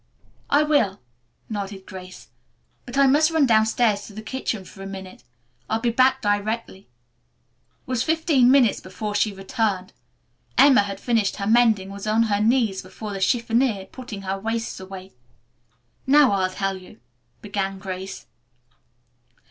"I 0.49 0.63
will," 0.63 0.99
nodded 1.47 1.85
Grace, 1.85 2.29
"but 2.87 2.97
I 2.97 3.05
must 3.05 3.29
run 3.29 3.45
downstairs 3.45 4.07
to 4.07 4.13
the 4.13 4.23
kitchen 4.23 4.65
for 4.65 4.81
a 4.81 4.87
minute. 4.87 5.23
I'll 5.69 5.79
be 5.79 5.91
back 5.91 6.23
directly." 6.23 6.79
It 6.79 6.87
was 7.85 8.01
fifteen 8.01 8.49
minutes 8.49 8.79
before 8.79 9.13
she 9.13 9.31
returned. 9.31 9.93
Emma 10.57 10.81
had 10.81 10.99
finished 10.99 11.35
her 11.35 11.45
mending 11.45 11.89
and 11.89 11.93
was 11.93 12.07
on 12.07 12.23
her 12.23 12.41
knees 12.41 12.81
before 12.81 13.13
the 13.13 13.21
chiffonier 13.21 13.85
putting 13.91 14.23
her 14.23 14.39
waists 14.39 14.79
away. 14.79 15.13
"Now 16.07 16.31
I'll 16.31 16.49
tell 16.49 16.77
you," 16.77 16.99
began 17.43 17.77
Grace. 17.77 18.25